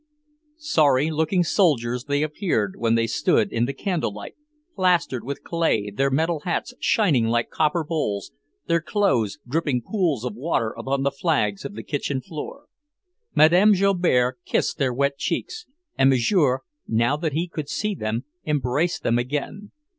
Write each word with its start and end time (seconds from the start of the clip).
Sorry 0.57 1.11
looking 1.11 1.43
soldiers 1.43 2.05
they 2.05 2.23
appeared 2.23 2.73
when 2.75 2.95
they 2.95 3.05
stood 3.05 3.53
in 3.53 3.65
the 3.65 3.71
candlelight, 3.73 4.33
plastered 4.75 5.23
with 5.23 5.43
clay, 5.43 5.91
their 5.91 6.09
metal 6.09 6.39
hats 6.39 6.73
shining 6.79 7.27
like 7.27 7.51
copper 7.51 7.83
bowls, 7.83 8.31
their 8.65 8.81
clothes 8.81 9.37
dripping 9.47 9.83
pools 9.83 10.25
of 10.25 10.33
water 10.33 10.71
upon 10.75 11.03
the 11.03 11.11
flags 11.11 11.65
of 11.65 11.75
the 11.75 11.83
kitchen 11.83 12.19
floor. 12.19 12.63
Mme. 13.35 13.73
Joubert 13.75 14.39
kissed 14.43 14.79
their 14.79 14.91
wet 14.91 15.19
cheeks, 15.19 15.67
and 15.99 16.09
Monsieur, 16.09 16.61
now 16.87 17.15
that 17.15 17.33
he 17.33 17.47
could 17.47 17.69
see 17.69 17.93
them, 17.93 18.23
embraced 18.43 19.03
them 19.03 19.19
again. 19.19 19.69